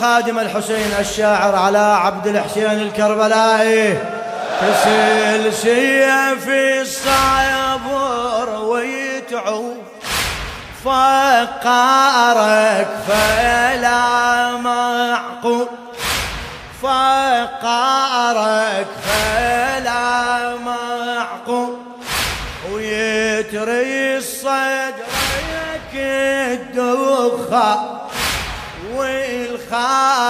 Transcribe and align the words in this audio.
خادم 0.00 0.38
الحسين 0.38 0.92
الشاعر 1.00 1.56
على 1.56 1.78
عبد 1.78 2.26
الحسين 2.26 2.66
الكربلائي. 2.66 3.98
تسل 4.60 5.52
سيف 5.52 6.48
الصبر 6.80 8.62
ويتعوف 8.62 9.76
فقارك 10.84 12.88
فلا 13.08 14.56
معقول. 14.56 15.66
فقارك 16.82 18.86
فلا 19.06 20.56
معقول. 20.56 21.76
ويتري 22.72 24.16
الصدرك 24.16 25.94
الدخة 25.94 27.87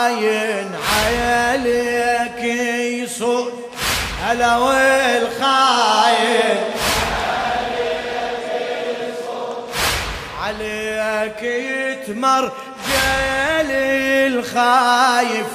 والخاين 0.08 0.70
عليك 0.98 2.44
يصوت 3.04 3.52
هلا 4.24 4.56
والخاين 4.56 5.98
عليك 10.44 11.42
يتمر 11.42 12.52
جيل 12.88 13.70
الخايف. 14.32 15.46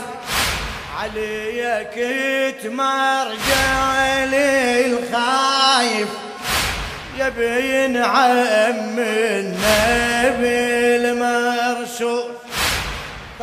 عليك 1.01 1.97
يتمر 1.97 3.27
جيل 3.29 4.33
الخايف. 4.85 6.07
يبي 7.17 7.83
ينعم 7.85 8.95
النبي 8.99 10.53
المرسول 10.95 12.42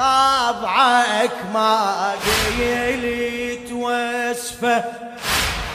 طبعك 0.01 1.37
ما 1.55 2.13
قيلت 2.59 3.73
وصفه 3.73 4.85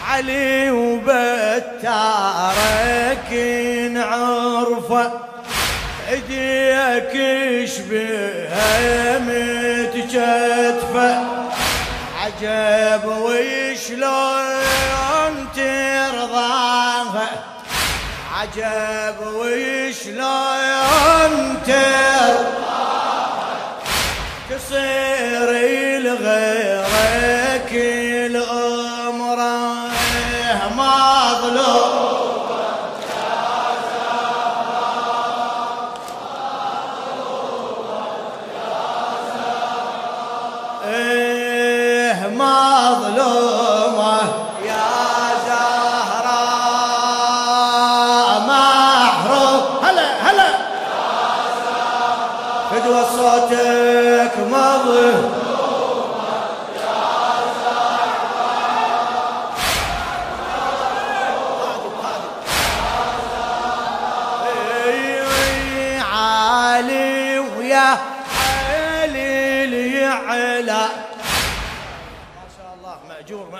علي 0.07 0.71
وبتارك 0.71 1.85
عرفه 3.95 5.11
إيديك 6.09 7.13
شبه 7.69 8.49
متجتفه 9.27 11.09
عجب 12.21 13.05
وشلون 13.05 14.53
ترضاها 15.55 17.27
عجب 18.35 19.17
وشلون 19.35 21.33
ترضاها 21.67 22.64
تصير 24.75 25.49
لغيرك. 25.99 27.71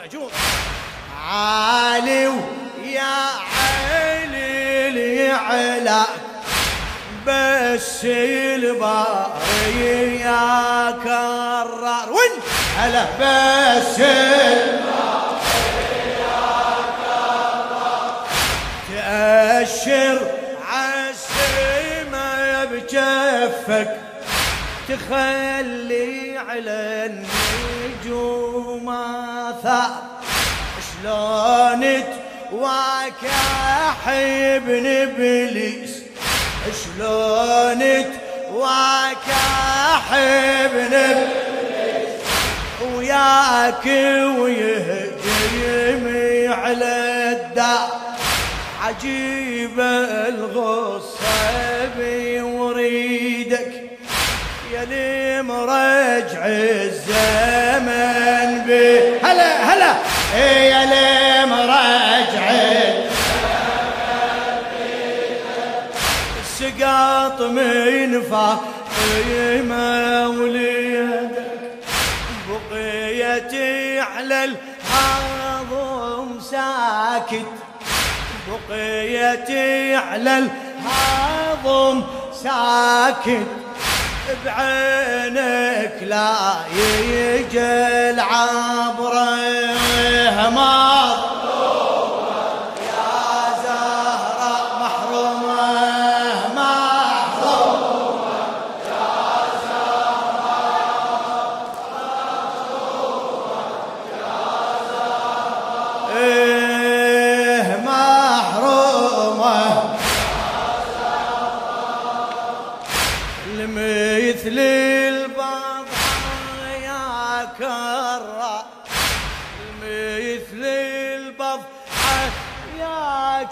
مأجور 0.06 0.32
عالي 1.30 2.28
ويا 2.28 3.16
علي 3.56 5.16
يعلى 5.16 6.04
بس 7.28 8.06
الباري 8.06 10.20
يا 10.20 10.92
كرار 11.04 12.12
وين؟ 12.12 12.32
هلا 12.78 13.06
بس 13.20 13.98
تأشر 18.90 20.20
عالسما 20.72 22.66
بجفك 22.66 24.05
تخلي 24.90 26.38
على 26.38 27.10
النجوم 27.10 28.90
آثار. 28.90 30.04
شلون 30.88 31.84
تواكح 32.52 34.08
ابن 34.08 34.86
إبليس؟ 34.86 35.94
شلون 36.84 37.82
تواكح 38.50 40.14
ابن 40.14 40.94
إبليس؟ 40.94 42.20
وياك 42.96 43.86
ويهجم 44.40 46.06
على 46.54 46.96
الدار. 47.32 47.90
عجيب 48.82 49.80
الغصة 50.30 51.36
بيوريدك 51.98 53.35
يا 54.76 54.86
لي 54.86 55.42
مرجع 55.42 56.46
الزمن 56.48 58.64
بي 58.68 59.18
هلا 59.24 59.74
هلا. 59.74 59.94
إيه 60.36 60.72
يا 60.72 60.86
لي 60.86 61.46
مرجع 61.52 62.46
السقاط 66.44 67.42
من 67.42 68.22
فاطمة 68.22 70.28
وليدك 70.30 71.32
بقيتي 72.50 74.00
على 74.00 74.44
الهضم 74.44 76.40
ساكت 76.40 77.46
بقيتي 78.70 79.96
على 79.96 80.38
الهضم 80.38 82.04
ساكت 82.44 83.48
بعينك 84.46 85.94
لا 86.02 86.36
يجي 86.74 87.60
العبره 88.10 89.36
ماض 90.50 91.35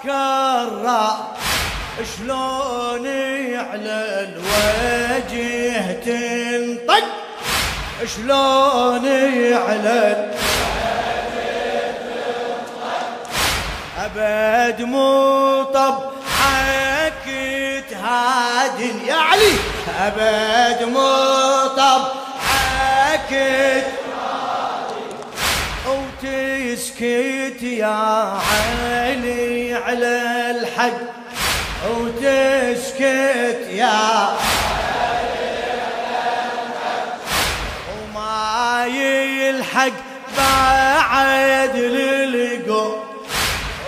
كرة. 0.04 1.34
شلون 2.18 3.08
على 3.58 4.28
الوجه 4.28 5.92
تنطق؟ 5.92 7.04
شلون 8.16 9.06
على 9.54 10.32
أبد 14.06 14.82
مو 14.82 15.64
طبعك 15.64 17.26
تهادن 17.90 18.98
يا 19.08 19.16
علي. 19.16 19.56
أبد 20.00 20.84
مو 20.84 21.10
طبعك 21.78 23.32
وتسكت 25.88 27.62
يا 27.64 27.88
علي. 27.88 29.13
وتسكت 33.14 33.68
يا 33.70 34.38
وما 37.90 38.86
يلحق 38.86 39.98
بعد 40.38 41.76
للقو. 41.76 42.96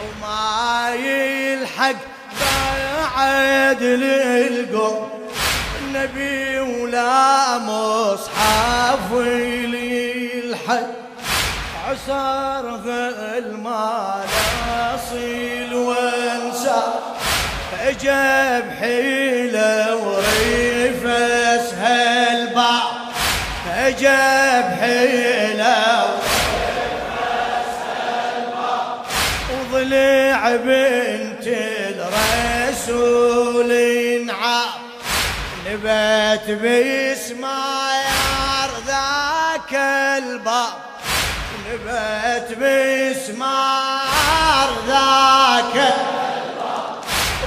وما 0.02 0.90
يلحق 0.96 2.00
بعد 2.42 3.84
للقو. 3.84 4.92
النبي 5.82 6.60
ولا 6.60 7.58
مصحف 7.58 9.12
يلحق 9.74 10.88
عسر 11.88 12.80
المال 13.38 14.28
اصيل 14.96 15.74
وانسى. 15.74 16.82
اجاب 17.82 18.66
حيله 18.80 19.15
اجاب 24.66 24.80
حيله 24.80 26.06
وضلع 29.52 30.56
بنت 30.56 31.48
الرسول 31.98 33.72
انعام 33.72 34.86
نبت 35.68 36.48
بسماير 36.64 38.10
ذاك 38.88 39.74
الباب. 40.18 40.86
نبت 41.70 42.50
بسمار 42.62 43.50
ذاك 44.88 45.76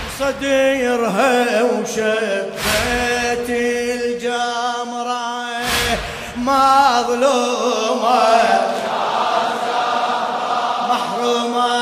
بصديرها 0.07 1.63
وشبت 1.63 2.68
مظلومة 6.49 8.29
محرومة 10.89 11.78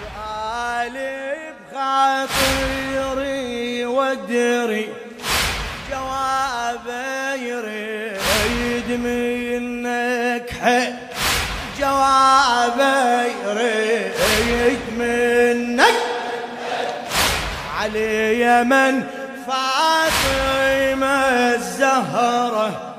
سؤالي 0.00 1.34
بخاطري 1.72 3.46
ودري 3.86 4.86
جوابه 5.90 7.34
يريد 7.34 8.88
منك 8.90 10.48
حيل 10.62 10.94
جوابه 11.80 13.22
يريد 13.22 14.84
منك 14.98 15.94
علي 17.80 18.64
من 18.64 19.06
فاطمة 19.46 21.16
الزهرة. 21.54 22.94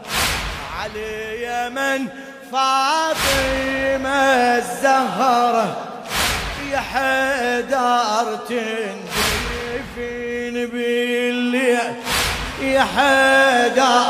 علي 0.80 1.69
من 1.69 2.07
فاطمة 2.51 4.09
الزهرة. 4.57 5.94
يا 6.71 6.79
حيدر 6.79 8.35
تندفن 8.50 9.85
بالليل. 10.71 11.79
يا 12.62 12.83
حيدر. 12.95 14.06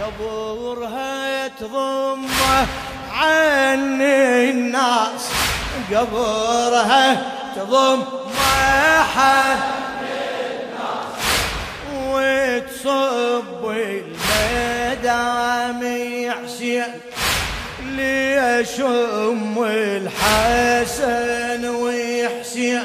قبورها 0.00 1.48
تضمه 1.48 2.66
عن 3.12 4.02
الناس. 4.02 5.24
قبرها 5.90 7.04
تضم 7.56 8.02
حد 9.14 9.58
وتصب 11.96 13.57
ليشم 18.58 19.54
الحسن 19.70 21.62
وحسين 21.68 22.82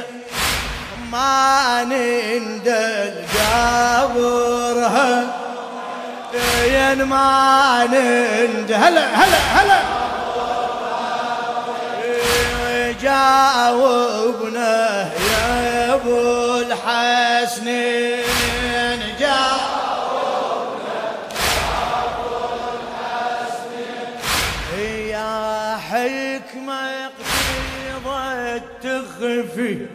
ما 1.12 1.84
نندل 1.84 3.14
قبرها 3.34 5.24
ما 7.04 7.86
نند 7.86 8.72
هلا 8.72 9.06
هلا 9.16 9.38
هلا. 9.38 9.80
جاوبنا 13.02 14.76
يا 15.32 15.94
أبو 15.94 16.58
الحسنين. 16.60 18.33
حكمة 25.94 27.10
قصيدة 27.20 28.62
تخفي 28.84 29.86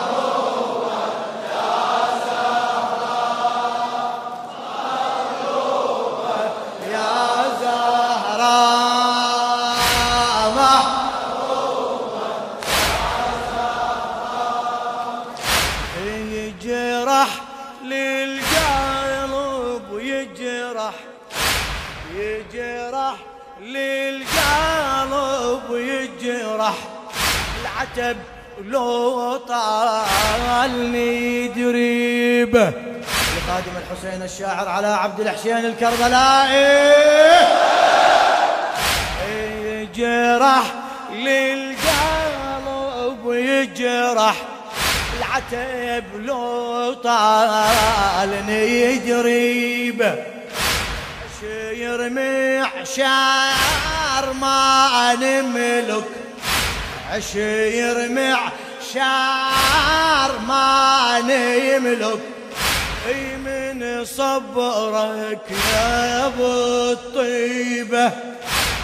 يجرح 20.20 20.94
يجرح 22.14 23.14
للقلب 23.60 24.30
يجرح 25.70 26.74
العتب 27.60 28.16
لو 28.64 29.36
طالني 29.36 31.18
دريبه 31.48 32.72
لخادم 33.36 33.74
الحسين 33.76 34.22
الشاعر 34.22 34.68
على 34.68 34.86
عبد 34.86 35.20
الحسين 35.20 35.56
الكربلائي. 35.56 37.00
يجرح 39.64 40.62
للقلب 41.12 42.52
يجرح 43.26 44.34
العتب 45.20 46.04
لو 46.24 46.92
طالني 46.92 48.98
دريبه 48.98 50.14
شير 51.40 52.10
معشار 52.10 53.44
ما 54.40 55.14
نملك. 55.14 56.04
عشير 57.12 58.08
معشار 58.08 60.38
ما 60.48 61.20
نملك. 61.20 62.20
أي 63.08 63.36
من 63.36 64.04
صبرك 64.04 65.46
يا 65.72 66.26
أبو 66.26 66.92
الطيبة. 66.92 68.10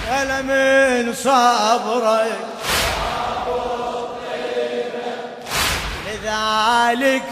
هلا 0.08 0.42
من 0.42 1.14
صبرك 1.14 2.38
لذلك 6.56 7.22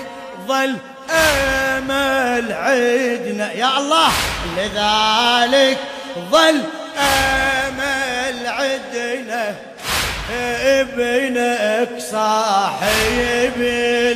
ظل 0.48 0.76
أمل 1.10 2.52
عدنا. 2.52 3.52
يا 3.52 3.78
الله 3.78 4.12
لذلك 4.56 5.78
ظل 6.30 6.62
أمل 6.98 8.46
عدنا. 8.46 9.54
ابنك 10.64 11.88
صاحب 11.98 13.58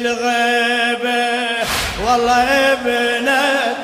الغيبه 0.00 1.48
والله 2.06 2.42
ابنك 2.72 3.76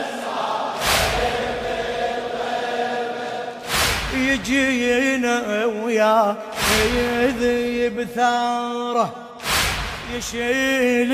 يجينا 4.14 5.64
ويا 5.64 6.36
يذيب 6.96 8.08
ثاره 8.16 9.23
يشيل 10.18 11.12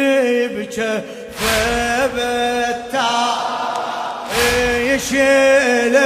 بجفه 0.49 2.07
بالتار 2.07 3.41
يشيل 4.79 5.97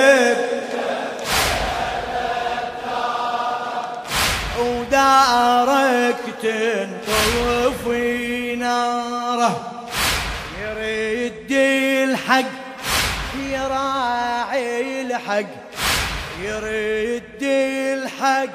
ودارك 4.61 6.17
تنطفي 6.43 8.57
ناره 8.57 9.61
يرد 10.63 11.51
الحق 11.51 12.45
يراعي 13.51 15.03
الحق 15.03 15.47
يرد 16.43 17.43
الحق 17.43 18.49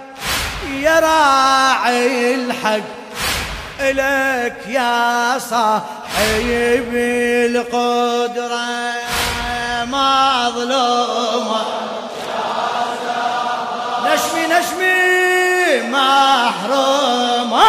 يراعي 0.69 2.35
الحق 2.35 2.98
لك 3.81 4.57
يا 4.67 5.37
صاحب 5.39 6.89
القدرة 7.45 8.69
مظلومة 9.85 11.61
نشمي 14.05 14.43
نشمي 14.47 15.89
محرومة 15.91 17.65